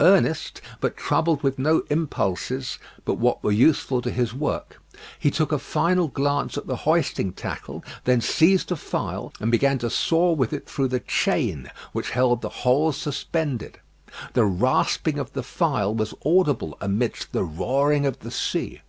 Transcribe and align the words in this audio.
Earnest, 0.00 0.62
but 0.80 0.96
troubled 0.96 1.42
with 1.42 1.58
no 1.58 1.82
impulses 1.90 2.78
but 3.04 3.18
what 3.18 3.44
were 3.44 3.52
useful 3.52 4.00
to 4.00 4.10
his 4.10 4.32
work, 4.32 4.80
he 5.18 5.30
took 5.30 5.52
a 5.52 5.58
final 5.58 6.08
glance 6.08 6.56
at 6.56 6.66
the 6.66 6.74
hoisting 6.88 7.34
tackle, 7.34 7.84
then 8.04 8.22
seized 8.22 8.72
a 8.72 8.76
file 8.76 9.30
and 9.40 9.50
began 9.50 9.76
to 9.80 9.90
saw 9.90 10.32
with 10.32 10.54
it 10.54 10.66
through 10.66 10.88
the 10.88 11.00
chain 11.00 11.70
which 11.92 12.12
held 12.12 12.40
the 12.40 12.48
whole 12.64 12.92
suspended. 12.92 13.78
The 14.32 14.46
rasping 14.46 15.18
of 15.18 15.34
the 15.34 15.42
file 15.42 15.94
was 15.94 16.14
audible 16.24 16.78
amidst 16.80 17.32
the 17.32 17.44
roaring 17.44 18.06
of 18.06 18.20
the 18.20 18.30
sea. 18.30 18.80